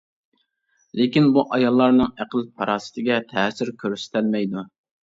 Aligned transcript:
لېكىن 0.99 1.27
بۇ 1.35 1.43
ئاياللارنىڭ 1.57 2.11
ئەقىل-پاراسىتىگە 2.17 3.21
تەسىر 3.35 3.75
كۆرسىتەلمەيدۇ. 3.85 4.71